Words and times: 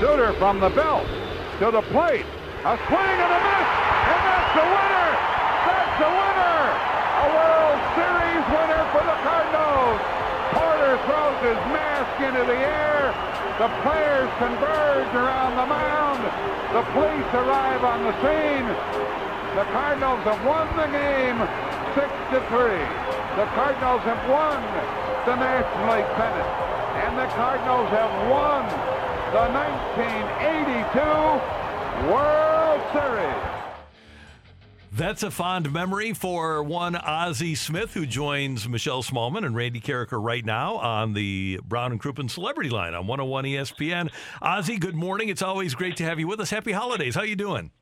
Sutter 0.00 0.34
from 0.34 0.60
the 0.60 0.68
belt 0.68 1.08
to 1.56 1.72
the 1.72 1.80
plate. 1.88 2.28
A 2.68 2.76
swing 2.84 3.16
and 3.16 3.32
a 3.32 3.40
miss, 3.48 3.68
and 4.12 4.20
that's 4.28 4.52
the 4.52 4.66
winner. 4.68 5.08
That's 5.64 5.96
the 6.04 6.10
winner. 6.12 6.60
A 7.16 7.26
World 7.32 7.80
Series 7.96 8.44
winner 8.52 8.82
for 8.92 9.04
the 9.08 9.16
Cardinals. 9.24 10.00
Porter 10.52 10.94
throws 11.08 11.38
his 11.48 11.60
mask 11.72 12.12
into 12.20 12.44
the 12.44 12.60
air. 12.60 13.16
The 13.56 13.72
players 13.80 14.28
converge 14.36 15.12
around 15.16 15.56
the 15.56 15.64
mound. 15.64 16.20
The 16.76 16.84
police 16.92 17.30
arrive 17.32 17.80
on 17.80 18.04
the 18.04 18.12
scene. 18.20 18.68
The 19.56 19.64
Cardinals 19.72 20.20
have 20.28 20.44
won 20.44 20.68
the 20.76 20.92
game 20.92 21.40
six 21.96 22.12
to 22.36 22.44
three. 22.52 22.84
The 23.40 23.48
Cardinals 23.56 24.04
have 24.04 24.20
won 24.28 24.60
the 25.24 25.40
National 25.40 25.96
League 25.96 26.12
pennant, 26.20 26.50
and 27.00 27.16
the 27.16 27.32
Cardinals 27.32 27.88
have 27.96 28.12
won 28.28 28.95
the 29.36 29.52
1982 29.52 32.08
World 32.10 32.80
Series. 32.90 33.44
That's 34.92 35.22
a 35.22 35.30
fond 35.30 35.70
memory 35.70 36.14
for 36.14 36.62
one 36.62 36.96
Ozzie 36.96 37.54
Smith, 37.54 37.92
who 37.92 38.06
joins 38.06 38.66
Michelle 38.66 39.02
Smallman 39.02 39.44
and 39.44 39.54
Randy 39.54 39.78
Karraker 39.78 40.18
right 40.18 40.42
now 40.42 40.76
on 40.76 41.12
the 41.12 41.60
Brown 41.66 41.92
and 41.92 42.00
Crouppen 42.00 42.30
Celebrity 42.30 42.70
Line 42.70 42.94
on 42.94 43.06
101 43.06 43.44
ESPN. 43.44 44.10
Ozzie, 44.40 44.78
good 44.78 44.94
morning. 44.94 45.28
It's 45.28 45.42
always 45.42 45.74
great 45.74 45.98
to 45.98 46.04
have 46.04 46.18
you 46.18 46.26
with 46.26 46.40
us. 46.40 46.48
Happy 46.48 46.72
holidays. 46.72 47.14
How 47.14 47.22
you 47.22 47.36
doing? 47.36 47.72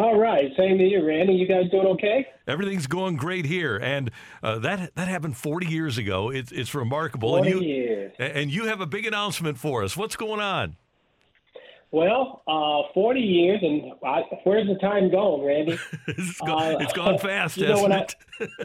All 0.00 0.18
right, 0.18 0.50
same 0.56 0.78
to 0.78 0.84
you, 0.84 1.06
Randy. 1.06 1.34
You 1.34 1.46
guys 1.46 1.70
doing 1.70 1.86
okay? 1.88 2.26
Everything's 2.46 2.86
going 2.86 3.16
great 3.16 3.44
here, 3.44 3.76
and 3.76 4.10
uh, 4.42 4.58
that 4.60 4.94
that 4.94 5.08
happened 5.08 5.36
40 5.36 5.66
years 5.66 5.98
ago. 5.98 6.30
It's 6.30 6.50
it's 6.52 6.74
remarkable. 6.74 7.36
40 7.36 7.50
and 7.50 7.60
you, 7.60 7.66
years. 7.66 8.12
And 8.18 8.50
you 8.50 8.64
have 8.64 8.80
a 8.80 8.86
big 8.86 9.04
announcement 9.04 9.58
for 9.58 9.84
us. 9.84 9.98
What's 9.98 10.16
going 10.16 10.40
on? 10.40 10.76
Well, 11.92 12.42
uh, 12.46 12.92
40 12.94 13.20
years, 13.20 13.58
and 13.62 13.92
I, 14.06 14.20
where's 14.44 14.68
the 14.68 14.76
time 14.76 15.10
going, 15.10 15.44
Randy? 15.44 15.76
it's, 16.06 16.38
gone, 16.40 16.74
Uh, 16.76 16.78
it's 16.78 16.92
gone 16.92 17.18
fast, 17.28 17.56
you 17.56 17.66
know, 17.66 17.82
when 17.82 17.92
I- 17.92 18.02
it? 18.02 18.14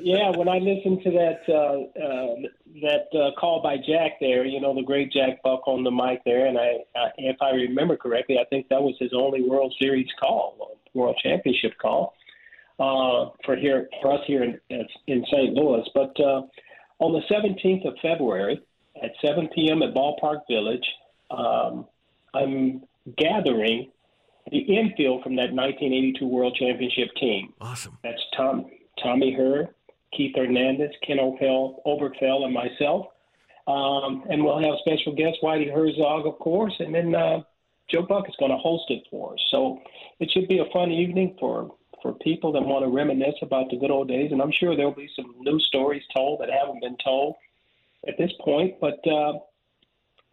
yeah, 0.04 0.30
when 0.30 0.48
I 0.48 0.60
listened 0.60 1.02
to 1.04 1.12
that 1.12 1.42
uh, 1.50 2.00
uh, 2.04 2.36
that 2.82 3.08
uh, 3.20 3.32
call 3.40 3.62
by 3.64 3.78
Jack 3.78 4.20
there, 4.20 4.46
you 4.46 4.62
know, 4.62 4.76
the 4.76 4.84
great 4.84 5.12
Jack 5.12 5.42
Buck 5.44 5.68
on 5.68 5.84
the 5.84 5.90
mic 5.92 6.22
there, 6.24 6.46
and 6.46 6.58
I, 6.58 6.78
I, 6.96 7.10
if 7.18 7.38
I 7.42 7.50
remember 7.52 7.98
correctly, 7.98 8.38
I 8.40 8.46
think 8.46 8.68
that 8.70 8.82
was 8.82 8.96
his 9.00 9.12
only 9.14 9.42
World 9.42 9.74
Series 9.82 10.08
call, 10.20 10.78
World 10.94 11.18
Championship 11.24 11.74
call 11.82 12.14
uh, 12.80 13.32
for 13.44 13.56
here 13.56 13.90
for 14.04 14.14
us 14.14 14.22
here 14.28 14.44
in 14.44 14.60
in 15.08 15.26
St. 15.32 15.54
Louis. 15.56 15.84
But 15.96 16.16
uh, 16.20 16.44
on 17.00 17.12
the 17.14 17.22
17th 17.34 17.88
of 17.88 17.96
February 18.04 18.62
at 19.04 19.12
7 19.26 19.50
p.m. 19.56 19.82
at 19.82 19.94
Ballpark 19.96 20.42
Village, 20.50 20.86
um, 21.32 21.88
I'm 22.36 22.84
gathering 23.18 23.92
the 24.52 24.60
infield 24.60 25.24
from 25.24 25.36
that 25.36 25.54
1982 25.54 26.26
World 26.26 26.56
Championship 26.56 27.10
team. 27.20 27.54
Awesome. 27.60 27.98
That's 28.04 28.22
Tom, 28.36 28.70
Tommy 29.02 29.34
Herr, 29.34 29.74
Keith 30.16 30.36
Hernandez, 30.36 30.92
Ken 31.06 31.18
Opel, 31.18 31.84
Oberkfell, 31.86 32.44
and 32.44 32.54
myself. 32.54 33.08
Um, 33.68 34.24
and 34.30 34.44
we'll 34.44 34.60
have 34.60 34.76
special 34.86 35.16
guest 35.16 35.38
Whitey 35.42 35.74
Herzog, 35.74 36.28
of 36.28 36.38
course, 36.38 36.74
and 36.80 36.94
then 36.94 37.16
uh, 37.16 37.42
Joe 37.90 38.04
Buck 38.04 38.30
is 38.30 38.36
going 38.38 38.52
to 38.52 38.58
host 38.58 38.86
it 38.90 39.04
for 39.10 39.34
us. 39.34 39.40
So 39.50 39.82
it 40.20 40.30
should 40.32 40.48
be 40.48 40.60
a 40.60 40.66
fun 40.72 40.92
evening 40.92 41.36
for 41.40 41.72
for 42.02 42.14
people 42.14 42.52
that 42.52 42.62
want 42.62 42.86
to 42.86 42.90
reminisce 42.90 43.34
about 43.42 43.68
the 43.72 43.78
good 43.78 43.90
old 43.90 44.08
days. 44.08 44.32
And 44.32 44.40
I'm 44.40 44.52
sure 44.52 44.76
there'll 44.76 44.94
be 44.94 45.10
some 45.16 45.34
new 45.40 45.60
stories 45.60 46.04
told 46.16 46.40
that 46.40 46.50
haven't 46.52 46.82
been 46.82 46.98
told 47.04 47.36
at 48.08 48.16
this 48.20 48.32
point. 48.42 48.76
But 48.80 49.00
uh, 49.08 49.40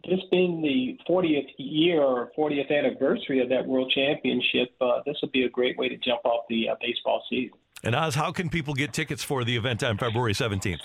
this 0.07 0.19
being 0.31 0.61
the 0.61 0.97
40th 1.09 1.47
year 1.57 2.01
or 2.01 2.31
40th 2.37 2.71
anniversary 2.71 3.41
of 3.41 3.49
that 3.49 3.65
World 3.65 3.91
Championship, 3.93 4.69
uh, 4.81 4.99
this 5.05 5.15
will 5.21 5.29
be 5.29 5.43
a 5.43 5.49
great 5.49 5.77
way 5.77 5.87
to 5.87 5.97
jump 5.97 6.25
off 6.25 6.45
the 6.49 6.69
uh, 6.69 6.75
baseball 6.81 7.23
season. 7.29 7.57
And 7.83 7.95
Oz, 7.95 8.15
how 8.15 8.31
can 8.31 8.49
people 8.49 8.73
get 8.73 8.93
tickets 8.93 9.23
for 9.23 9.43
the 9.43 9.55
event 9.55 9.83
on 9.83 9.97
February 9.97 10.33
17th? 10.33 10.79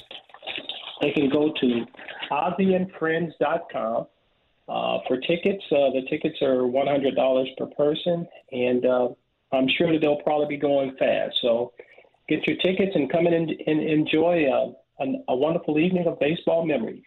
They 1.01 1.13
can 1.13 1.29
go 1.31 1.53
to 1.61 1.87
ozzieandfriends.com 2.31 4.07
uh, 4.69 4.99
for 5.07 5.17
tickets. 5.21 5.65
Uh, 5.71 5.91
the 5.95 6.03
tickets 6.11 6.37
are 6.43 6.59
$100 6.59 7.57
per 7.57 7.67
person, 7.67 8.27
and 8.53 8.85
uh, 8.85 9.09
I'm 9.53 9.69
sure 9.69 9.93
that 9.93 10.01
they'll 10.01 10.23
probably 10.23 10.57
be 10.57 10.57
going 10.57 10.95
fast. 10.99 11.37
So 11.41 11.73
get 12.29 12.47
your 12.47 12.57
tickets 12.59 12.93
and 12.95 13.11
come 13.11 13.27
in 13.27 13.35
and, 13.35 13.51
and 13.51 13.81
enjoy 13.81 14.47
uh, 14.47 15.05
a, 15.05 15.33
a 15.33 15.37
wonderful 15.37 15.79
evening 15.79 16.07
of 16.07 16.19
baseball 16.19 16.67
memories. 16.67 17.03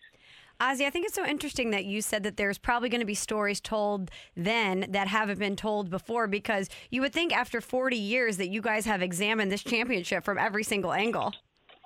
Ozzie, 0.62 0.86
I 0.86 0.92
think 0.92 1.08
it's 1.08 1.16
so 1.16 1.26
interesting 1.26 1.72
that 1.72 1.86
you 1.86 2.04
said 2.04 2.22
that 2.22 2.38
there's 2.38 2.60
probably 2.60 2.88
going 2.88 3.00
to 3.00 3.06
be 3.06 3.16
stories 3.16 3.60
told 3.60 4.12
then 4.38 4.86
that 4.90 5.08
haven't 5.08 5.40
been 5.40 5.56
told 5.56 5.90
before 5.90 6.28
because 6.28 6.70
you 6.92 7.02
would 7.02 7.14
think 7.14 7.36
after 7.36 7.62
40 7.62 7.98
years 7.98 8.38
that 8.38 8.50
you 8.50 8.62
guys 8.62 8.86
have 8.86 9.02
examined 9.02 9.52
this 9.52 9.64
championship 9.64 10.24
from 10.24 10.38
every 10.38 10.64
single 10.64 10.94
angle. 10.94 11.34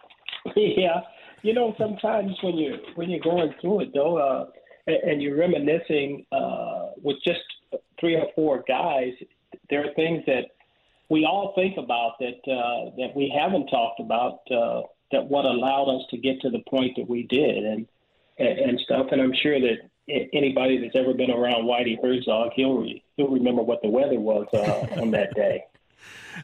yeah, 0.58 1.02
you 1.42 1.54
know, 1.54 1.74
sometimes 1.78 2.34
when 2.44 2.58
you 2.58 2.76
when 2.96 3.10
you're 3.10 3.22
going 3.22 3.54
through 3.62 3.80
it 3.80 3.92
though, 3.94 4.18
uh, 4.18 4.46
and, 4.88 5.12
and 5.12 5.22
you're 5.22 5.38
reminiscing 5.38 6.26
uh, 6.34 6.88
with 7.02 7.16
just 7.24 7.40
three 7.98 8.16
or 8.16 8.28
four 8.36 8.66
guys, 8.68 9.14
there 9.70 9.86
are 9.86 9.94
things 9.94 10.22
that 10.28 10.48
we 11.10 11.24
all 11.24 11.54
think 11.56 11.78
about 11.78 12.20
that 12.20 12.52
uh, 12.52 12.92
that 12.98 13.16
we 13.16 13.34
haven't 13.34 13.68
talked 13.68 14.02
about. 14.02 14.40
Uh, 14.52 14.82
that 15.12 15.24
what 15.24 15.46
allowed 15.46 15.88
us 15.96 16.02
to 16.10 16.18
get 16.18 16.42
to 16.42 16.50
the 16.50 16.64
point 16.68 16.92
that 16.98 17.08
we 17.08 17.24
did, 17.28 17.64
and 17.64 17.88
and, 18.38 18.60
and 18.60 18.80
stuff. 18.82 19.08
And 19.12 19.22
I'm 19.22 19.34
sure 19.42 19.60
that 19.60 19.90
anybody 20.34 20.78
that's 20.78 20.96
ever 20.96 21.14
been 21.14 21.32
around 21.32 21.66
Whitey 21.66 21.98
Herzog, 22.02 22.52
he'll 22.56 22.78
re- 22.78 23.04
he'll 23.18 23.30
remember 23.30 23.64
what 23.64 23.82
the 23.82 23.90
weather 23.90 24.20
was 24.20 24.48
uh, 24.54 24.88
on 25.02 25.12
that 25.12 25.34
day. 25.36 25.64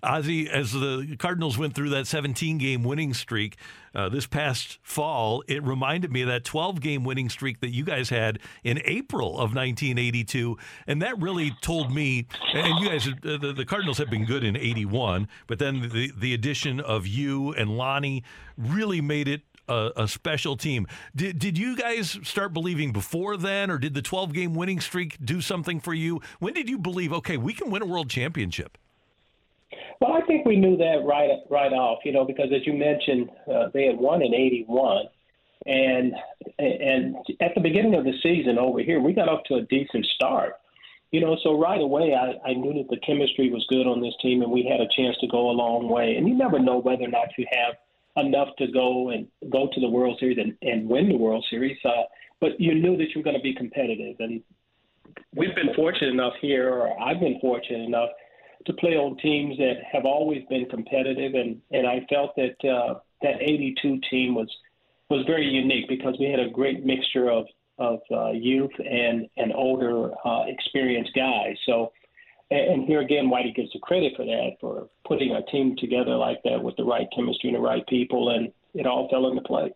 Ozzie, 0.04 0.50
as 0.50 0.72
the 0.72 1.16
Cardinals 1.20 1.58
went 1.58 1.76
through 1.76 1.90
that 1.90 2.08
17 2.08 2.58
game 2.58 2.84
winning 2.84 3.14
streak 3.14 3.58
uh, 3.94 4.10
this 4.10 4.26
past 4.26 4.80
fall, 4.82 5.44
it 5.48 5.62
reminded 5.64 6.12
me 6.12 6.22
of 6.22 6.28
that 6.30 6.46
12 6.46 6.80
game 6.80 7.04
winning 7.04 7.30
streak 7.30 7.60
that 7.60 7.72
you 7.72 7.84
guys 7.84 8.10
had 8.10 8.40
in 8.64 8.82
April 8.86 9.32
of 9.32 9.54
1982. 9.54 10.58
And 10.88 11.02
that 11.02 11.20
really 11.20 11.52
told 11.62 11.94
me, 11.94 12.28
and 12.54 12.80
you 12.80 12.90
guys, 12.90 13.08
uh, 13.08 13.38
the, 13.38 13.54
the 13.54 13.66
Cardinals 13.66 13.98
have 13.98 14.10
been 14.10 14.26
good 14.26 14.44
in 14.44 14.56
81, 14.56 15.28
but 15.48 15.60
then 15.60 15.90
the, 15.90 16.12
the 16.18 16.34
addition 16.34 16.80
of 16.80 17.06
you 17.06 17.54
and 17.54 17.78
Lonnie 17.78 18.24
really 18.58 19.02
made 19.02 19.28
it 19.28 19.42
a, 19.72 20.04
a 20.04 20.08
special 20.08 20.58
team. 20.58 20.88
Did, 21.16 21.40
did 21.40 21.58
you 21.58 21.76
guys 21.76 22.20
start 22.24 22.54
believing 22.54 22.92
before 22.92 23.38
then, 23.38 23.72
or 23.72 23.78
did 23.78 23.94
the 23.94 24.02
12 24.02 24.34
game 24.34 24.54
winning 24.54 24.80
streak 24.80 25.18
do 25.24 25.42
something 25.42 25.80
for 25.80 25.94
you? 25.94 26.22
When 26.40 26.54
did 26.54 26.70
you 26.70 26.78
believe, 26.78 27.14
okay, 27.14 27.38
we 27.38 27.54
can 27.54 27.72
win 27.72 27.82
a 27.82 27.86
world 27.86 28.10
championship? 28.10 28.78
Well, 30.02 30.14
I 30.14 30.22
think 30.22 30.46
we 30.46 30.58
knew 30.58 30.78
that 30.78 31.04
right 31.06 31.30
right 31.50 31.72
off, 31.72 32.00
you 32.04 32.12
know, 32.12 32.26
because 32.26 32.48
as 32.54 32.66
you 32.66 32.74
mentioned, 32.74 33.30
uh, 33.48 33.70
they 33.74 33.86
had 33.86 33.98
won 33.98 34.24
in 34.24 34.34
'81, 34.34 35.06
and 35.68 36.14
and 36.58 37.16
at 37.40 37.54
the 37.54 37.62
beginning 37.62 37.94
of 37.94 38.04
the 38.04 38.14
season 38.24 38.58
over 38.58 38.82
here, 38.82 39.00
we 39.00 39.14
got 39.14 39.30
off 39.30 39.44
to 39.46 39.56
a 39.56 39.62
decent 39.62 40.06
start, 40.16 40.56
you 41.12 41.22
know. 41.22 41.38
So 41.44 41.58
right 41.58 41.80
away, 41.80 42.16
I, 42.16 42.50
I 42.50 42.54
knew 42.54 42.74
that 42.74 42.90
the 42.90 43.00
chemistry 43.06 43.52
was 43.52 43.64
good 43.70 43.86
on 43.86 44.02
this 44.02 44.16
team, 44.22 44.42
and 44.42 44.52
we 44.52 44.64
had 44.64 44.82
a 44.82 44.90
chance 44.98 45.16
to 45.22 45.28
go 45.28 45.52
a 45.52 45.56
long 45.56 45.88
way. 45.88 46.16
And 46.18 46.28
you 46.28 46.34
never 46.34 46.60
know 46.60 46.80
whether 46.80 47.04
or 47.04 47.10
not 47.10 47.30
you 47.38 47.46
have 47.52 47.76
enough 48.18 48.50
to 48.58 48.68
go 48.72 49.10
and 49.10 49.28
go 49.50 49.70
to 49.74 49.80
the 49.80 49.90
World 49.90 50.18
Series 50.20 50.38
and, 50.38 50.56
and 50.62 50.88
win 50.88 51.10
the 51.10 51.18
World 51.18 51.46
Series, 51.50 51.78
uh, 51.86 52.04
but 52.40 52.60
you 52.60 52.76
knew 52.76 52.98
that 52.98 53.10
you 53.10 53.22
were 53.22 53.24
going 53.24 53.38
to 53.38 53.42
be 53.42 53.54
competitive, 53.54 54.16
and 54.20 54.42
we've 55.36 55.56
been 55.56 55.74
fortunate 55.76 56.12
enough 56.12 56.34
here, 56.42 56.70
or 56.70 57.00
I've 57.02 57.20
been 57.20 57.40
fortunate 57.40 57.86
enough 57.86 58.10
to 58.66 58.74
play 58.74 58.96
on 58.96 59.18
teams 59.18 59.58
that 59.58 59.76
have 59.92 60.06
always 60.06 60.44
been 60.50 60.66
competitive, 60.70 61.34
and 61.34 61.62
and 61.72 61.88
I 61.88 62.06
felt 62.10 62.36
that 62.36 62.56
uh, 62.68 63.00
that 63.22 63.42
'82 63.42 64.00
team 64.10 64.36
was 64.36 64.50
was 65.10 65.26
very 65.26 65.46
unique 65.46 65.88
because 65.88 66.16
we 66.20 66.30
had 66.30 66.40
a 66.40 66.50
great 66.50 66.86
mixture 66.86 67.30
of 67.30 67.46
of 67.78 68.00
uh, 68.12 68.32
youth 68.32 68.72
and 68.80 69.28
and 69.38 69.54
older 69.54 70.12
uh, 70.26 70.46
experienced 70.48 71.12
guys. 71.16 71.56
So, 71.66 71.92
and, 72.52 72.86
here 72.86 73.02
again, 73.02 73.30
Whitey 73.30 73.56
gets 73.56 73.72
the 73.74 73.80
credit 73.80 74.14
for 74.16 74.26
that 74.26 74.58
for 74.60 74.90
putting 75.06 75.32
a 75.32 75.44
team 75.52 75.76
together 75.78 76.16
like 76.16 76.42
that 76.44 76.62
with 76.62 76.76
the 76.76 76.84
right 76.84 77.08
chemistry 77.16 77.50
and 77.50 77.56
the 77.56 77.62
right 77.62 77.86
people, 77.88 78.30
and 78.30 78.52
it 78.74 78.86
all 78.86 79.08
fell 79.10 79.28
into 79.28 79.42
place. 79.42 79.74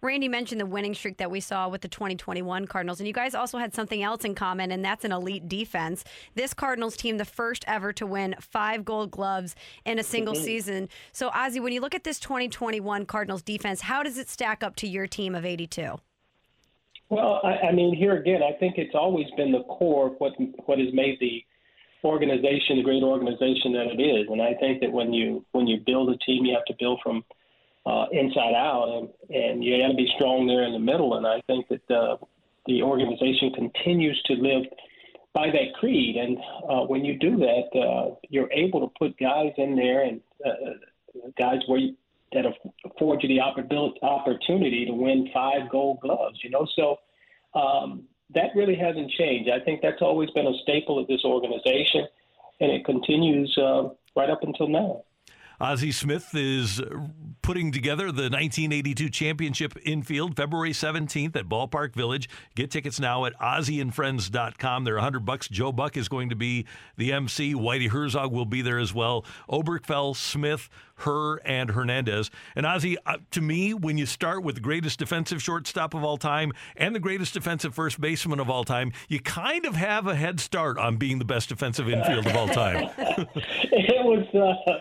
Randy 0.00 0.28
mentioned 0.28 0.60
the 0.60 0.66
winning 0.66 0.94
streak 0.94 1.16
that 1.16 1.30
we 1.30 1.40
saw 1.40 1.68
with 1.68 1.80
the 1.80 1.88
2021 1.88 2.66
Cardinals, 2.68 3.00
and 3.00 3.06
you 3.08 3.12
guys 3.12 3.34
also 3.34 3.58
had 3.58 3.74
something 3.74 4.00
else 4.00 4.24
in 4.24 4.36
common, 4.36 4.70
and 4.70 4.84
that's 4.84 5.04
an 5.04 5.10
elite 5.10 5.48
defense. 5.48 6.04
This 6.36 6.54
Cardinals 6.54 6.96
team, 6.96 7.18
the 7.18 7.24
first 7.24 7.64
ever 7.66 7.92
to 7.94 8.06
win 8.06 8.36
five 8.40 8.84
gold 8.84 9.10
gloves 9.10 9.56
in 9.84 9.98
a 9.98 10.04
single 10.04 10.34
mm-hmm. 10.34 10.44
season. 10.44 10.88
So, 11.12 11.30
Ozzie, 11.34 11.58
when 11.58 11.72
you 11.72 11.80
look 11.80 11.96
at 11.96 12.04
this 12.04 12.20
2021 12.20 13.06
Cardinals 13.06 13.42
defense, 13.42 13.80
how 13.82 14.04
does 14.04 14.18
it 14.18 14.28
stack 14.28 14.62
up 14.62 14.76
to 14.76 14.86
your 14.86 15.08
team 15.08 15.34
of 15.34 15.44
82? 15.44 15.98
Well, 17.10 17.40
I, 17.42 17.68
I 17.68 17.72
mean, 17.72 17.96
here 17.96 18.16
again, 18.16 18.40
I 18.42 18.56
think 18.58 18.78
it's 18.78 18.94
always 18.94 19.26
been 19.36 19.50
the 19.50 19.64
core 19.64 20.08
of 20.08 20.14
what 20.18 20.32
what 20.66 20.78
has 20.78 20.92
made 20.92 21.18
the 21.20 21.42
organization 22.04 22.76
the 22.76 22.82
great 22.82 23.02
organization 23.02 23.72
that 23.72 23.86
it 23.86 24.00
is. 24.00 24.26
And 24.30 24.40
I 24.40 24.54
think 24.54 24.80
that 24.80 24.92
when 24.92 25.12
you 25.12 25.44
when 25.52 25.66
you 25.66 25.78
build 25.84 26.10
a 26.10 26.16
team, 26.18 26.44
you 26.44 26.54
have 26.54 26.64
to 26.66 26.74
build 26.78 27.00
from 27.02 27.24
uh, 27.86 28.06
inside 28.12 28.54
out, 28.54 28.88
and, 28.88 29.34
and 29.34 29.64
you 29.64 29.80
got 29.80 29.88
to 29.88 29.96
be 29.96 30.10
strong 30.16 30.46
there 30.46 30.64
in 30.64 30.72
the 30.72 30.78
middle. 30.78 31.16
And 31.16 31.26
I 31.26 31.40
think 31.46 31.68
that 31.68 31.90
uh, 31.90 32.16
the 32.66 32.82
organization 32.82 33.52
continues 33.54 34.20
to 34.26 34.34
live 34.34 34.64
by 35.34 35.46
that 35.48 35.74
creed. 35.78 36.16
And 36.16 36.38
uh, 36.68 36.86
when 36.86 37.04
you 37.04 37.18
do 37.18 37.36
that, 37.38 37.78
uh, 37.78 38.14
you're 38.28 38.52
able 38.52 38.80
to 38.80 38.92
put 38.98 39.18
guys 39.18 39.52
in 39.56 39.74
there 39.76 40.02
and 40.02 40.20
uh, 40.44 41.30
guys 41.38 41.60
where 41.66 41.78
you, 41.78 41.96
that 42.32 42.44
afford 42.84 43.22
you 43.22 43.28
the 43.28 43.40
opportunity 43.40 44.84
to 44.84 44.92
win 44.92 45.30
five 45.32 45.70
Gold 45.70 46.00
Gloves. 46.00 46.38
You 46.42 46.50
know, 46.50 46.66
so. 46.76 46.96
Um, 47.54 48.04
that 48.34 48.50
really 48.54 48.76
hasn't 48.76 49.10
changed. 49.10 49.50
I 49.50 49.60
think 49.60 49.80
that's 49.80 50.02
always 50.02 50.30
been 50.30 50.46
a 50.46 50.58
staple 50.62 50.98
of 50.98 51.06
this 51.06 51.24
organization, 51.24 52.06
and 52.60 52.70
it 52.70 52.84
continues 52.84 53.56
uh, 53.58 53.88
right 54.16 54.30
up 54.30 54.42
until 54.42 54.68
now. 54.68 55.04
Ozzie 55.60 55.90
Smith 55.90 56.28
is 56.34 56.80
putting 57.42 57.72
together 57.72 58.12
the 58.12 58.30
1982 58.30 59.08
championship 59.08 59.76
infield 59.84 60.36
February 60.36 60.70
17th 60.70 61.34
at 61.34 61.48
Ballpark 61.48 61.94
Village. 61.94 62.28
Get 62.54 62.70
tickets 62.70 63.00
now 63.00 63.24
at 63.24 63.36
OzzieandFriends.com. 63.40 64.84
They're 64.84 64.94
100 64.94 65.24
bucks. 65.24 65.48
Joe 65.48 65.72
Buck 65.72 65.96
is 65.96 66.08
going 66.08 66.28
to 66.28 66.36
be 66.36 66.66
the 66.96 67.12
MC. 67.12 67.54
Whitey 67.54 67.88
Herzog 67.88 68.30
will 68.30 68.44
be 68.44 68.62
there 68.62 68.78
as 68.78 68.94
well. 68.94 69.24
Oberkfell, 69.50 70.14
Smith, 70.14 70.68
Herr 70.98 71.36
and 71.46 71.70
Hernandez. 71.70 72.30
And 72.54 72.66
Ozzie, 72.66 72.96
uh, 73.06 73.18
to 73.32 73.40
me, 73.40 73.74
when 73.74 73.98
you 73.98 74.06
start 74.06 74.42
with 74.42 74.56
the 74.56 74.60
greatest 74.60 74.98
defensive 74.98 75.42
shortstop 75.42 75.94
of 75.94 76.04
all 76.04 76.16
time 76.16 76.52
and 76.76 76.94
the 76.94 77.00
greatest 77.00 77.34
defensive 77.34 77.74
first 77.74 78.00
baseman 78.00 78.40
of 78.40 78.50
all 78.50 78.64
time, 78.64 78.92
you 79.08 79.20
kind 79.20 79.64
of 79.64 79.76
have 79.76 80.06
a 80.06 80.14
head 80.14 80.40
start 80.40 80.78
on 80.78 80.96
being 80.96 81.18
the 81.18 81.24
best 81.24 81.48
defensive 81.48 81.88
infield 81.88 82.26
of 82.26 82.36
all 82.36 82.48
time. 82.48 82.90
it 82.98 84.04
was 84.04 84.26
uh, 84.34 84.72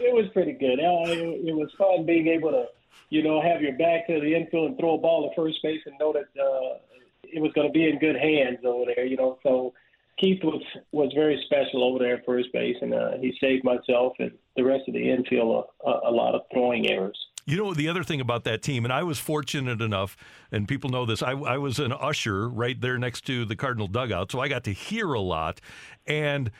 it 0.00 0.14
was 0.14 0.23
pretty 0.32 0.52
good. 0.52 0.78
It, 0.78 1.48
it 1.48 1.54
was 1.54 1.70
fun 1.78 2.06
being 2.06 2.28
able 2.28 2.50
to, 2.50 2.66
you 3.10 3.22
know, 3.22 3.40
have 3.42 3.60
your 3.60 3.76
back 3.76 4.06
to 4.08 4.20
the 4.20 4.34
infield 4.34 4.70
and 4.70 4.78
throw 4.78 4.94
a 4.94 4.98
ball 4.98 5.28
to 5.28 5.34
first 5.34 5.58
base 5.62 5.80
and 5.86 5.94
know 5.98 6.12
that 6.12 6.40
uh, 6.40 6.78
it 7.22 7.40
was 7.40 7.52
going 7.52 7.66
to 7.66 7.72
be 7.72 7.88
in 7.88 7.98
good 7.98 8.16
hands 8.16 8.58
over 8.64 8.84
there. 8.94 9.04
You 9.04 9.16
know, 9.16 9.38
so 9.42 9.74
Keith 10.18 10.42
was 10.44 10.62
was 10.92 11.12
very 11.14 11.42
special 11.46 11.84
over 11.84 11.98
there 11.98 12.16
at 12.16 12.26
first 12.26 12.52
base, 12.52 12.76
and 12.80 12.94
uh, 12.94 13.12
he 13.20 13.36
saved 13.40 13.64
myself 13.64 14.14
and 14.18 14.32
the 14.56 14.64
rest 14.64 14.82
of 14.86 14.94
the 14.94 15.10
infield 15.10 15.66
a, 15.84 15.90
a 16.08 16.10
lot 16.10 16.34
of 16.34 16.42
throwing 16.52 16.88
errors. 16.88 17.18
You 17.46 17.58
know, 17.58 17.74
the 17.74 17.88
other 17.88 18.02
thing 18.02 18.22
about 18.22 18.44
that 18.44 18.62
team, 18.62 18.84
and 18.84 18.92
I 18.92 19.02
was 19.02 19.18
fortunate 19.18 19.82
enough, 19.82 20.16
and 20.50 20.66
people 20.66 20.88
know 20.88 21.04
this, 21.04 21.22
I, 21.22 21.32
I, 21.32 21.58
was 21.58 21.78
an 21.78 21.92
usher 21.92 22.48
right 22.48 22.80
there 22.80 22.96
next 22.96 23.26
to 23.26 23.44
the 23.44 23.54
Cardinal 23.54 23.86
dugout, 23.86 24.32
so 24.32 24.40
I 24.40 24.48
got 24.48 24.64
to 24.64 24.72
hear 24.72 25.12
a 25.12 25.20
lot. 25.20 25.60
And 26.06 26.50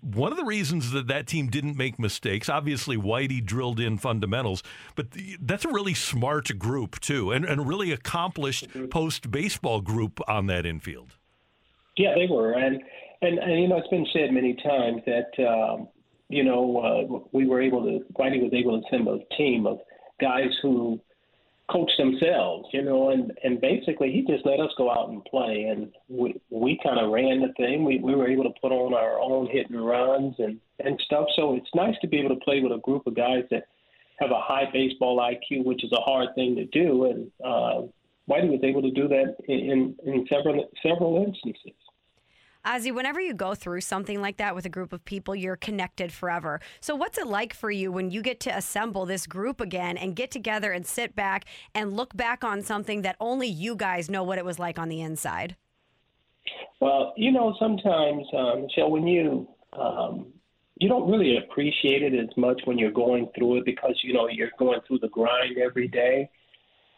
one 0.00 0.32
of 0.32 0.38
the 0.38 0.44
reasons 0.44 0.92
that 0.92 1.08
that 1.08 1.26
team 1.26 1.48
didn't 1.48 1.76
make 1.76 1.98
mistakes, 1.98 2.48
obviously 2.48 2.96
Whitey 2.96 3.44
drilled 3.44 3.78
in 3.78 3.98
fundamentals, 3.98 4.62
but 4.94 5.08
that's 5.40 5.64
a 5.64 5.68
really 5.68 5.94
smart 5.94 6.58
group, 6.58 7.00
too, 7.00 7.32
and, 7.32 7.44
and 7.44 7.60
a 7.60 7.64
really 7.64 7.92
accomplished 7.92 8.66
post 8.90 9.30
baseball 9.30 9.80
group 9.80 10.20
on 10.26 10.46
that 10.46 10.64
infield. 10.64 11.16
Yeah, 11.96 12.14
they 12.14 12.26
were, 12.26 12.52
and 12.52 12.82
and, 13.20 13.38
and 13.38 13.60
you 13.60 13.68
know 13.68 13.76
it's 13.76 13.88
been 13.88 14.06
said 14.12 14.32
many 14.32 14.54
times 14.54 15.02
that 15.06 15.46
um, 15.46 15.88
you 16.28 16.42
know 16.42 16.78
uh, 16.78 17.28
we 17.32 17.46
were 17.46 17.60
able 17.60 17.82
to 17.84 18.00
Whitey 18.18 18.42
was 18.42 18.52
able 18.52 18.80
to 18.80 18.86
assemble 18.86 19.20
a 19.20 19.34
team 19.36 19.66
of 19.66 19.78
guys 20.20 20.50
who 20.62 21.00
coach 21.70 21.90
themselves, 21.96 22.68
you 22.72 22.82
know, 22.82 23.10
and 23.10 23.32
and 23.42 23.60
basically 23.60 24.12
he 24.12 24.22
just 24.30 24.44
let 24.44 24.60
us 24.60 24.70
go 24.76 24.90
out 24.90 25.08
and 25.08 25.24
play, 25.24 25.64
and 25.70 25.90
we 26.08 26.40
we 26.50 26.78
kind 26.82 26.98
of 26.98 27.10
ran 27.10 27.40
the 27.40 27.52
thing. 27.56 27.84
We 27.84 27.98
we 27.98 28.14
were 28.14 28.28
able 28.28 28.44
to 28.44 28.60
put 28.60 28.72
on 28.72 28.92
our 28.94 29.18
own 29.18 29.48
hit 29.50 29.70
and 29.70 29.84
runs 29.84 30.34
and 30.38 30.60
and 30.80 31.00
stuff. 31.04 31.26
So 31.36 31.54
it's 31.54 31.74
nice 31.74 31.94
to 32.02 32.08
be 32.08 32.18
able 32.18 32.30
to 32.30 32.44
play 32.44 32.60
with 32.60 32.72
a 32.72 32.80
group 32.80 33.06
of 33.06 33.16
guys 33.16 33.44
that 33.50 33.68
have 34.20 34.30
a 34.30 34.40
high 34.40 34.68
baseball 34.72 35.18
IQ, 35.18 35.64
which 35.64 35.84
is 35.84 35.92
a 35.92 36.00
hard 36.00 36.28
thing 36.34 36.54
to 36.56 36.66
do, 36.66 37.06
and 37.06 37.30
uh, 37.44 37.82
Whitey 38.30 38.50
was 38.50 38.60
able 38.62 38.82
to 38.82 38.90
do 38.90 39.08
that 39.08 39.36
in 39.48 39.96
in 40.04 40.26
several 40.30 40.70
several 40.82 41.24
instances. 41.24 41.72
Ozzie, 42.66 42.92
whenever 42.92 43.20
you 43.20 43.34
go 43.34 43.54
through 43.54 43.82
something 43.82 44.20
like 44.20 44.38
that 44.38 44.54
with 44.54 44.64
a 44.64 44.70
group 44.70 44.92
of 44.92 45.04
people, 45.04 45.34
you're 45.34 45.56
connected 45.56 46.12
forever. 46.12 46.60
So, 46.80 46.94
what's 46.94 47.18
it 47.18 47.26
like 47.26 47.52
for 47.52 47.70
you 47.70 47.92
when 47.92 48.10
you 48.10 48.22
get 48.22 48.40
to 48.40 48.56
assemble 48.56 49.04
this 49.04 49.26
group 49.26 49.60
again 49.60 49.96
and 49.96 50.16
get 50.16 50.30
together 50.30 50.72
and 50.72 50.86
sit 50.86 51.14
back 51.14 51.44
and 51.74 51.94
look 51.94 52.16
back 52.16 52.42
on 52.42 52.62
something 52.62 53.02
that 53.02 53.16
only 53.20 53.48
you 53.48 53.76
guys 53.76 54.10
know 54.10 54.22
what 54.22 54.38
it 54.38 54.44
was 54.44 54.58
like 54.58 54.78
on 54.78 54.88
the 54.88 55.02
inside? 55.02 55.56
Well, 56.80 57.12
you 57.16 57.32
know, 57.32 57.54
sometimes, 57.58 58.26
um, 58.36 58.62
Michelle, 58.62 58.90
when 58.90 59.06
you 59.06 59.48
um, 59.72 60.32
you 60.76 60.88
don't 60.88 61.10
really 61.10 61.36
appreciate 61.36 62.02
it 62.02 62.14
as 62.14 62.34
much 62.36 62.60
when 62.64 62.78
you're 62.78 62.90
going 62.90 63.28
through 63.36 63.58
it 63.58 63.64
because 63.64 63.98
you 64.02 64.12
know 64.12 64.28
you're 64.28 64.50
going 64.58 64.80
through 64.86 65.00
the 65.00 65.08
grind 65.08 65.58
every 65.58 65.88
day. 65.88 66.30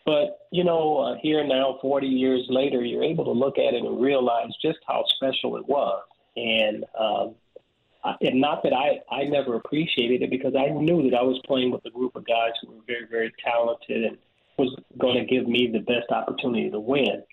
But, 0.07 0.47
you 0.53 0.63
know, 0.63 0.99
uh, 0.99 1.17
here 1.21 1.45
now, 1.45 1.79
40 1.83 2.07
years 2.07 2.47
later, 2.49 2.83
you're 2.83 3.03
able 3.03 3.25
to 3.25 3.33
look 3.33 3.59
at 3.59 3.75
it 3.75 3.85
and 3.85 4.01
realize 4.01 4.51
just 4.63 4.79
how 4.87 5.05
special 5.17 5.57
it 5.57 5.67
was. 5.67 6.03
And, 6.37 6.85
um, 6.99 7.35
I, 8.05 8.15
and 8.21 8.41
not 8.41 8.63
that 8.63 8.73
I, 8.73 9.01
I 9.13 9.25
never 9.25 9.57
appreciated 9.57 10.23
it 10.23 10.31
because 10.31 10.55
I 10.55 10.69
knew 10.69 11.11
that 11.11 11.17
I 11.17 11.23
was 11.23 11.41
playing 11.45 11.73
with 11.73 11.85
a 11.87 11.91
group 11.91 12.15
of 12.15 12.25
guys 12.25 12.53
who 12.63 12.71
were 12.71 12.83
very, 12.87 13.07
very 13.11 13.33
talented 13.45 14.05
and 14.05 14.19
was 14.59 14.75
going 14.97 15.17
to 15.19 15.25
give 15.25 15.49
me 15.49 15.69
the 15.73 15.81
best 15.81 16.11
opportunity 16.11 16.71
to 16.71 16.79
win. 16.79 17.25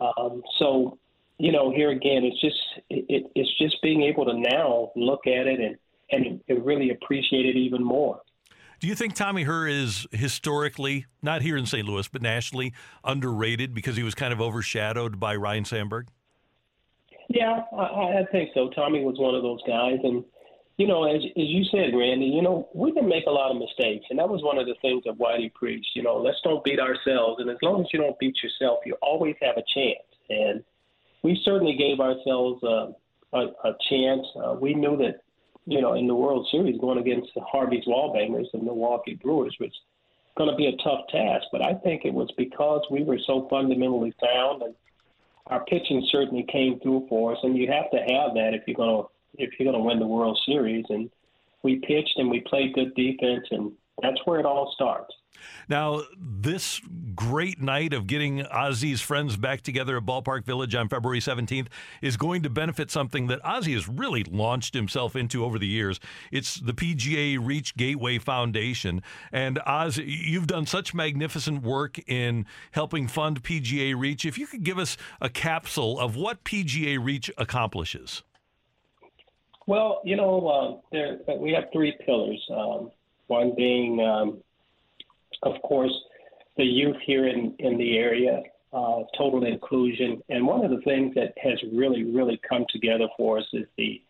Um, 0.00 0.42
so, 0.58 0.98
you 1.38 1.52
know, 1.52 1.70
here 1.70 1.90
again, 1.90 2.24
it's 2.24 2.40
just 2.40 2.56
it, 2.90 3.30
it's 3.34 3.58
just 3.58 3.80
being 3.82 4.02
able 4.02 4.24
to 4.24 4.34
now 4.34 4.90
look 4.96 5.26
at 5.26 5.46
it 5.46 5.60
and 5.60 5.78
and 6.10 6.66
really 6.66 6.90
appreciate 6.90 7.46
it 7.46 7.56
even 7.56 7.82
more. 7.82 8.20
Do 8.78 8.86
you 8.86 8.94
think 8.94 9.14
Tommy 9.14 9.44
Herr 9.44 9.66
is 9.66 10.06
historically, 10.12 11.06
not 11.22 11.42
here 11.42 11.56
in 11.56 11.64
St. 11.64 11.86
Louis, 11.86 12.08
but 12.08 12.20
nationally, 12.20 12.74
underrated 13.04 13.72
because 13.74 13.96
he 13.96 14.02
was 14.02 14.14
kind 14.14 14.32
of 14.32 14.40
overshadowed 14.40 15.18
by 15.18 15.34
Ryne 15.34 15.64
Sandberg? 15.64 16.08
Yeah, 17.28 17.62
I, 17.76 18.20
I 18.20 18.26
think 18.30 18.50
so. 18.54 18.70
Tommy 18.70 19.02
was 19.02 19.18
one 19.18 19.34
of 19.34 19.42
those 19.42 19.60
guys, 19.66 19.98
and 20.04 20.24
you 20.76 20.86
know, 20.86 21.04
as 21.04 21.22
as 21.24 21.48
you 21.48 21.64
said, 21.64 21.96
Randy, 21.96 22.26
you 22.26 22.42
know, 22.42 22.68
we 22.74 22.92
can 22.92 23.08
make 23.08 23.24
a 23.26 23.30
lot 23.30 23.50
of 23.50 23.56
mistakes, 23.56 24.04
and 24.10 24.18
that 24.18 24.28
was 24.28 24.42
one 24.42 24.58
of 24.58 24.66
the 24.66 24.74
things 24.82 25.02
that 25.04 25.18
Whitey 25.18 25.52
preached. 25.54 25.90
You 25.94 26.02
know, 26.02 26.18
let's 26.18 26.38
don't 26.44 26.62
beat 26.62 26.78
ourselves, 26.78 27.40
and 27.40 27.50
as 27.50 27.56
long 27.62 27.80
as 27.80 27.86
you 27.92 28.00
don't 28.00 28.18
beat 28.18 28.36
yourself, 28.42 28.80
you 28.84 28.94
always 29.00 29.34
have 29.40 29.56
a 29.56 29.64
chance. 29.74 30.06
And 30.28 30.62
we 31.22 31.40
certainly 31.44 31.76
gave 31.76 31.98
ourselves 31.98 32.62
uh, 32.62 32.92
a, 33.32 33.46
a 33.64 33.76
chance. 33.88 34.26
Uh, 34.36 34.54
we 34.60 34.74
knew 34.74 34.96
that 34.98 35.22
you 35.66 35.80
know, 35.80 35.94
in 35.94 36.06
the 36.06 36.14
World 36.14 36.46
Series 36.50 36.80
going 36.80 36.98
against 36.98 37.30
the 37.34 37.40
Harvey's 37.42 37.84
Wallbangers, 37.86 38.50
the 38.52 38.58
Milwaukee 38.58 39.18
Brewers, 39.20 39.56
was 39.58 39.72
going 40.38 40.50
to 40.50 40.56
be 40.56 40.66
a 40.66 40.76
tough 40.76 41.08
task. 41.10 41.46
But 41.50 41.62
I 41.62 41.74
think 41.74 42.04
it 42.04 42.14
was 42.14 42.30
because 42.36 42.82
we 42.90 43.02
were 43.02 43.18
so 43.26 43.48
fundamentally 43.50 44.14
sound, 44.20 44.62
and 44.62 44.74
our 45.48 45.64
pitching 45.64 46.06
certainly 46.10 46.44
came 46.50 46.78
through 46.80 47.06
for 47.08 47.32
us. 47.32 47.38
And 47.42 47.56
you 47.56 47.70
have 47.70 47.90
to 47.90 47.98
have 47.98 48.34
that 48.34 48.54
if 48.54 48.62
you're 48.66 48.76
going 48.76 49.02
to 49.02 49.08
if 49.42 49.50
you're 49.58 49.70
going 49.70 49.82
to 49.82 49.86
win 49.86 49.98
the 49.98 50.06
World 50.06 50.38
Series. 50.46 50.86
And 50.88 51.10
we 51.62 51.76
pitched 51.76 52.14
and 52.16 52.30
we 52.30 52.40
played 52.40 52.74
good 52.74 52.94
defense, 52.94 53.46
and 53.50 53.72
that's 54.02 54.18
where 54.24 54.40
it 54.40 54.46
all 54.46 54.72
starts. 54.74 55.12
Now, 55.68 56.02
this 56.18 56.80
great 57.14 57.60
night 57.60 57.92
of 57.92 58.06
getting 58.06 58.42
Ozzie's 58.46 59.00
friends 59.00 59.36
back 59.36 59.62
together 59.62 59.96
at 59.96 60.04
Ballpark 60.04 60.44
Village 60.44 60.74
on 60.74 60.88
February 60.88 61.20
17th 61.20 61.68
is 62.00 62.16
going 62.16 62.42
to 62.42 62.50
benefit 62.50 62.90
something 62.90 63.26
that 63.26 63.44
Ozzie 63.44 63.74
has 63.74 63.88
really 63.88 64.24
launched 64.24 64.74
himself 64.74 65.16
into 65.16 65.44
over 65.44 65.58
the 65.58 65.66
years. 65.66 65.98
It's 66.30 66.56
the 66.56 66.72
PGA 66.72 67.38
Reach 67.40 67.76
Gateway 67.76 68.18
Foundation. 68.18 69.02
And 69.32 69.58
Oz, 69.66 69.98
you've 69.98 70.46
done 70.46 70.66
such 70.66 70.94
magnificent 70.94 71.62
work 71.62 71.98
in 72.08 72.46
helping 72.72 73.08
fund 73.08 73.42
PGA 73.42 73.98
Reach. 73.98 74.24
If 74.24 74.38
you 74.38 74.46
could 74.46 74.62
give 74.62 74.78
us 74.78 74.96
a 75.20 75.28
capsule 75.28 75.98
of 75.98 76.16
what 76.16 76.44
PGA 76.44 77.02
Reach 77.02 77.30
accomplishes. 77.36 78.22
Well, 79.66 80.00
you 80.04 80.16
know, 80.16 80.46
uh, 80.46 80.88
there, 80.92 81.18
we 81.38 81.52
have 81.52 81.64
three 81.72 81.92
pillars. 82.04 82.40
Um, 82.54 82.92
one 83.28 83.54
being 83.56 84.00
um, 84.00 84.38
of 85.42 85.60
course, 85.62 85.92
the 86.56 86.64
youth 86.64 86.96
here 87.04 87.28
in, 87.28 87.54
in 87.58 87.76
the 87.76 87.98
area. 87.98 88.42
uh, 88.72 89.02
total 89.16 89.44
inclusion. 89.44 90.22
And 90.28 90.46
one 90.46 90.64
of 90.64 90.70
the 90.70 90.82
things 90.82 91.14
that 91.14 91.32
has 91.42 91.58
really, 91.72 92.04
really 92.04 92.38
come 92.48 92.66
together 92.70 93.06
for 93.16 93.38
us 93.38 93.44
is 93.52 93.66
the 93.78 94.02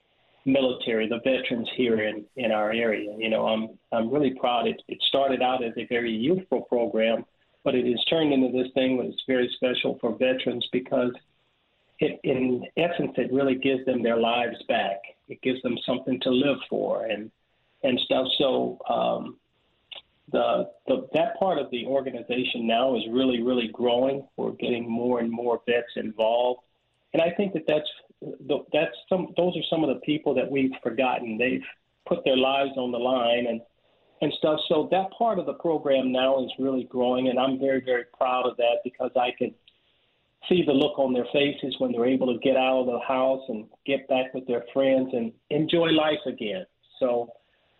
military, 0.44 1.08
the 1.08 1.20
veterans 1.24 1.68
here 1.76 2.02
in, 2.02 2.24
in 2.36 2.50
our 2.52 2.72
area. 2.72 3.14
You 3.18 3.30
know, 3.30 3.46
I'm 3.46 3.78
I'm 3.92 4.10
really 4.10 4.34
proud. 4.38 4.66
It, 4.66 4.82
it 4.88 4.98
started 5.08 5.42
out 5.42 5.62
as 5.64 5.72
a 5.76 5.86
very 5.86 6.10
youthful 6.12 6.62
program, 6.62 7.24
but 7.64 7.74
it 7.74 7.86
has 7.86 8.04
turned 8.06 8.32
into 8.32 8.50
this 8.56 8.72
thing 8.74 8.98
that's 8.98 9.22
very 9.26 9.50
special 9.56 9.98
for 10.00 10.16
veterans 10.16 10.66
because 10.72 11.12
it, 11.98 12.20
in 12.24 12.64
essence, 12.76 13.12
it 13.16 13.32
really 13.32 13.56
gives 13.56 13.84
them 13.86 14.02
their 14.02 14.18
lives 14.18 14.56
back. 14.68 14.98
It 15.28 15.40
gives 15.42 15.62
them 15.62 15.76
something 15.86 16.20
to 16.20 16.30
live 16.30 16.58
for 16.68 17.06
and 17.06 17.30
and 17.86 18.00
stuff. 18.00 18.26
So 18.38 18.78
um, 18.88 19.36
the, 20.32 20.70
the 20.88 21.08
that 21.14 21.38
part 21.38 21.58
of 21.58 21.70
the 21.70 21.86
organization 21.86 22.66
now 22.66 22.96
is 22.96 23.02
really 23.10 23.42
really 23.42 23.68
growing. 23.72 24.26
We're 24.36 24.52
getting 24.52 24.90
more 24.90 25.20
and 25.20 25.30
more 25.30 25.60
vets 25.66 25.92
involved, 25.96 26.62
and 27.12 27.22
I 27.22 27.30
think 27.36 27.52
that 27.54 27.64
that's 27.66 27.88
that's 28.72 28.96
some 29.08 29.32
those 29.36 29.56
are 29.56 29.66
some 29.70 29.84
of 29.84 29.88
the 29.94 30.00
people 30.00 30.34
that 30.34 30.50
we've 30.50 30.72
forgotten. 30.82 31.38
They've 31.38 31.64
put 32.06 32.24
their 32.24 32.36
lives 32.36 32.72
on 32.76 32.90
the 32.90 32.98
line 32.98 33.46
and 33.46 33.60
and 34.20 34.32
stuff. 34.38 34.58
So 34.68 34.88
that 34.90 35.10
part 35.16 35.38
of 35.38 35.46
the 35.46 35.54
program 35.54 36.10
now 36.10 36.42
is 36.44 36.50
really 36.58 36.84
growing, 36.84 37.28
and 37.28 37.38
I'm 37.38 37.60
very 37.60 37.82
very 37.84 38.04
proud 38.16 38.46
of 38.46 38.56
that 38.56 38.78
because 38.82 39.12
I 39.14 39.30
can 39.38 39.54
see 40.48 40.64
the 40.66 40.72
look 40.72 40.98
on 40.98 41.12
their 41.12 41.26
faces 41.32 41.74
when 41.78 41.92
they're 41.92 42.06
able 42.06 42.32
to 42.32 42.38
get 42.40 42.56
out 42.56 42.80
of 42.80 42.86
the 42.86 43.00
house 43.06 43.42
and 43.48 43.66
get 43.84 44.08
back 44.08 44.32
with 44.34 44.46
their 44.46 44.64
friends 44.72 45.10
and 45.12 45.32
enjoy 45.50 45.90
life 45.90 46.24
again. 46.26 46.64
So 47.00 47.30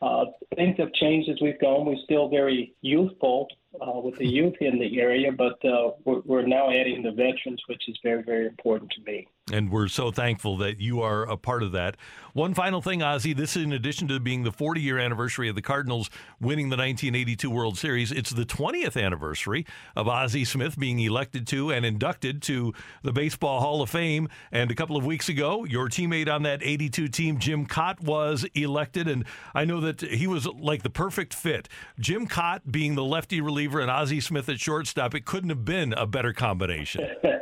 uh, 0.02 0.24
things 0.54 0.76
have 0.78 0.92
changed 0.92 1.28
as 1.30 1.36
we've 1.40 1.60
gone. 1.60 1.86
We're 1.86 1.96
still 2.04 2.28
very 2.28 2.74
youthful 2.82 3.48
uh, 3.80 4.00
with 4.00 4.16
the 4.16 4.26
youth 4.26 4.54
in 4.60 4.78
the 4.78 5.00
area, 5.00 5.32
but 5.32 5.64
uh, 5.64 5.90
we're, 6.04 6.20
we're 6.24 6.46
now 6.46 6.70
adding 6.70 7.02
the 7.02 7.10
veterans, 7.10 7.62
which 7.66 7.88
is 7.88 7.96
very, 8.02 8.22
very 8.22 8.46
important 8.46 8.90
to 8.92 9.02
me. 9.10 9.26
And 9.52 9.70
we're 9.70 9.86
so 9.86 10.10
thankful 10.10 10.56
that 10.56 10.80
you 10.80 11.02
are 11.02 11.22
a 11.22 11.36
part 11.36 11.62
of 11.62 11.70
that. 11.70 11.96
One 12.32 12.52
final 12.52 12.82
thing, 12.82 13.00
Ozzie, 13.00 13.32
this 13.32 13.56
is 13.56 13.62
in 13.62 13.72
addition 13.72 14.08
to 14.08 14.18
being 14.18 14.42
the 14.42 14.50
40 14.50 14.80
year 14.80 14.98
anniversary 14.98 15.48
of 15.48 15.54
the 15.54 15.62
Cardinals 15.62 16.10
winning 16.40 16.68
the 16.68 16.76
1982 16.76 17.48
World 17.48 17.78
Series, 17.78 18.10
it's 18.10 18.30
the 18.30 18.44
20th 18.44 19.00
anniversary 19.00 19.64
of 19.94 20.08
Ozzie 20.08 20.44
Smith 20.44 20.76
being 20.76 20.98
elected 20.98 21.46
to 21.46 21.70
and 21.70 21.86
inducted 21.86 22.42
to 22.42 22.74
the 23.04 23.12
Baseball 23.12 23.60
Hall 23.60 23.82
of 23.82 23.88
Fame. 23.88 24.28
And 24.50 24.70
a 24.72 24.74
couple 24.74 24.96
of 24.96 25.06
weeks 25.06 25.28
ago, 25.28 25.64
your 25.64 25.88
teammate 25.88 26.28
on 26.28 26.42
that 26.42 26.60
82 26.62 27.06
team, 27.08 27.38
Jim 27.38 27.66
Kaat, 27.66 28.00
was 28.00 28.44
elected. 28.54 29.06
And 29.06 29.24
I 29.54 29.64
know 29.64 29.80
that 29.80 30.00
he 30.00 30.26
was 30.26 30.46
like 30.46 30.82
the 30.82 30.90
perfect 30.90 31.32
fit. 31.32 31.68
Jim 32.00 32.26
Kaat 32.26 32.72
being 32.72 32.96
the 32.96 33.04
lefty 33.04 33.40
reliever 33.40 33.65
and 33.74 33.90
Ozzie 33.90 34.20
Smith 34.20 34.48
at 34.48 34.60
shortstop, 34.60 35.14
it 35.14 35.24
couldn't 35.24 35.50
have 35.50 35.64
been 35.64 35.92
a 35.92 36.06
better 36.06 36.32
combination. 36.32 37.06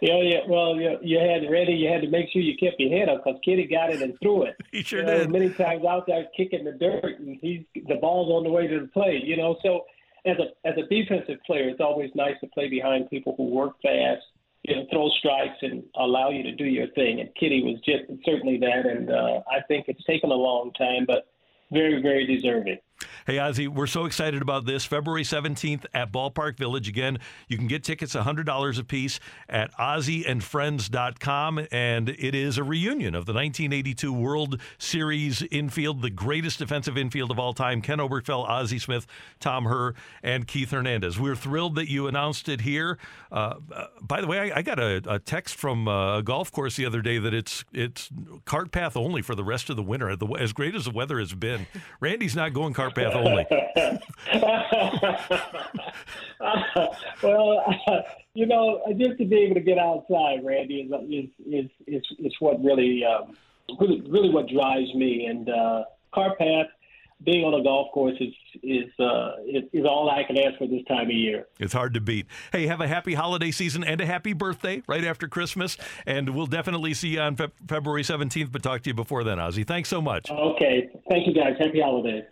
Yeah, 0.00 0.20
yeah. 0.22 0.38
Well, 0.46 0.76
you, 0.76 0.96
you 1.02 1.18
had 1.18 1.50
ready. 1.50 1.72
You 1.72 1.90
had 1.90 2.02
to 2.02 2.08
make 2.08 2.30
sure 2.30 2.40
you 2.40 2.56
kept 2.56 2.78
your 2.78 2.96
head 2.96 3.08
up 3.08 3.24
because 3.24 3.40
Kitty 3.44 3.66
got 3.66 3.90
it 3.90 4.00
and 4.00 4.14
threw 4.22 4.44
it. 4.44 4.56
he 4.72 4.82
sure 4.82 5.00
you 5.00 5.06
know, 5.06 5.18
did. 5.18 5.30
Many 5.30 5.50
times 5.50 5.84
out 5.84 6.06
there 6.06 6.26
kicking 6.36 6.64
the 6.64 6.72
dirt, 6.72 7.18
and 7.18 7.36
he's 7.40 7.64
the 7.74 7.96
ball's 7.96 8.30
on 8.30 8.44
the 8.44 8.50
way 8.50 8.66
to 8.66 8.80
the 8.80 8.86
plate. 8.88 9.24
You 9.24 9.36
know, 9.36 9.56
so 9.62 9.86
as 10.24 10.36
a 10.38 10.68
as 10.68 10.74
a 10.76 10.86
defensive 10.88 11.38
player, 11.44 11.68
it's 11.68 11.80
always 11.80 12.10
nice 12.14 12.38
to 12.40 12.46
play 12.48 12.68
behind 12.68 13.10
people 13.10 13.34
who 13.36 13.44
work 13.44 13.74
fast, 13.82 14.22
you 14.62 14.76
know, 14.76 14.86
throw 14.92 15.08
strikes 15.18 15.58
and 15.62 15.82
allow 15.96 16.30
you 16.30 16.44
to 16.44 16.52
do 16.52 16.64
your 16.64 16.88
thing. 16.88 17.20
And 17.20 17.34
Kitty 17.34 17.62
was 17.64 17.80
just 17.84 18.04
certainly 18.24 18.58
that, 18.58 18.86
and 18.86 19.10
uh, 19.10 19.40
I 19.50 19.62
think 19.66 19.86
it's 19.88 20.04
taken 20.04 20.30
a 20.30 20.34
long 20.34 20.72
time, 20.74 21.06
but 21.06 21.26
very, 21.72 22.00
very 22.00 22.24
deserving. 22.24 22.78
Hey, 23.26 23.38
Ozzie, 23.38 23.68
we're 23.68 23.86
so 23.86 24.06
excited 24.06 24.42
about 24.42 24.64
this. 24.64 24.84
February 24.84 25.22
17th 25.22 25.84
at 25.94 26.10
Ballpark 26.10 26.56
Village. 26.56 26.88
Again, 26.88 27.18
you 27.46 27.56
can 27.56 27.66
get 27.66 27.84
tickets 27.84 28.14
$100 28.14 28.78
a 28.78 28.84
piece 28.84 29.20
at 29.48 29.72
OzzieandFriends.com. 29.74 31.66
And 31.70 32.08
it 32.08 32.34
is 32.34 32.58
a 32.58 32.64
reunion 32.64 33.14
of 33.14 33.26
the 33.26 33.34
1982 33.34 34.12
World 34.12 34.60
Series 34.78 35.42
infield, 35.42 36.02
the 36.02 36.10
greatest 36.10 36.58
defensive 36.58 36.96
infield 36.96 37.30
of 37.30 37.38
all 37.38 37.52
time 37.52 37.82
Ken 37.82 37.98
Oberkfell, 37.98 38.48
Ozzie 38.48 38.78
Smith, 38.78 39.06
Tom 39.40 39.66
Herr, 39.66 39.94
and 40.22 40.46
Keith 40.46 40.70
Hernandez. 40.70 41.20
We're 41.20 41.36
thrilled 41.36 41.74
that 41.76 41.90
you 41.90 42.06
announced 42.06 42.48
it 42.48 42.62
here. 42.62 42.98
Uh, 43.30 43.56
uh, 43.72 43.86
by 44.00 44.20
the 44.20 44.26
way, 44.26 44.50
I, 44.50 44.58
I 44.58 44.62
got 44.62 44.78
a, 44.78 45.02
a, 45.06 45.18
text 45.18 45.56
from 45.56 45.86
uh, 45.86 46.18
a 46.18 46.22
golf 46.22 46.50
course 46.50 46.76
the 46.76 46.86
other 46.86 47.02
day 47.02 47.18
that 47.18 47.34
it's 47.34 47.64
it's 47.72 48.08
cart 48.46 48.72
path 48.72 48.96
only 48.96 49.20
for 49.20 49.34
the 49.34 49.44
rest 49.44 49.68
of 49.68 49.76
the 49.76 49.82
winter. 49.82 50.16
The, 50.16 50.26
as 50.28 50.54
great 50.54 50.74
as 50.74 50.86
the 50.86 50.90
weather 50.90 51.18
has 51.18 51.34
been, 51.34 51.66
Randy's 52.00 52.34
not 52.34 52.54
going 52.54 52.72
cart 52.72 52.87
path 52.90 53.14
only. 53.14 53.46
well, 57.22 57.64
uh, 57.86 58.02
you 58.34 58.46
know, 58.46 58.82
just 58.96 59.18
to 59.18 59.24
be 59.24 59.36
able 59.44 59.54
to 59.54 59.60
get 59.60 59.78
outside, 59.78 60.44
Randy, 60.44 60.80
is 60.80 60.90
is 61.08 61.30
is 61.46 61.70
is, 61.86 62.02
is 62.18 62.34
what 62.40 62.60
really, 62.62 63.04
um, 63.04 63.36
really 63.80 64.00
really 64.02 64.30
what 64.30 64.48
drives 64.48 64.92
me. 64.94 65.26
And 65.26 65.48
uh, 65.48 65.84
car 66.12 66.34
path, 66.36 66.66
being 67.24 67.44
on 67.44 67.58
a 67.58 67.62
golf 67.62 67.90
course 67.92 68.16
is 68.20 68.34
is 68.62 68.90
uh, 69.00 69.32
is, 69.46 69.64
is 69.72 69.84
all 69.84 70.10
I 70.10 70.24
can 70.24 70.38
ask 70.38 70.58
for 70.58 70.66
this 70.66 70.84
time 70.86 71.06
of 71.06 71.12
year. 71.12 71.46
It's 71.58 71.72
hard 71.72 71.94
to 71.94 72.00
beat. 72.00 72.26
Hey, 72.52 72.66
have 72.66 72.80
a 72.80 72.86
happy 72.86 73.14
holiday 73.14 73.50
season 73.50 73.82
and 73.82 74.00
a 74.00 74.06
happy 74.06 74.32
birthday 74.32 74.82
right 74.86 75.04
after 75.04 75.28
Christmas. 75.28 75.76
And 76.06 76.30
we'll 76.30 76.46
definitely 76.46 76.94
see 76.94 77.08
you 77.08 77.20
on 77.20 77.36
Fe- 77.36 77.52
February 77.66 78.02
17th, 78.02 78.52
but 78.52 78.62
talk 78.62 78.82
to 78.82 78.90
you 78.90 78.94
before 78.94 79.24
then, 79.24 79.38
Ozzie. 79.38 79.64
Thanks 79.64 79.88
so 79.88 80.00
much. 80.00 80.30
Okay. 80.30 80.88
Thank 81.10 81.26
you, 81.26 81.34
guys. 81.34 81.54
Happy 81.58 81.80
holidays. 81.80 82.24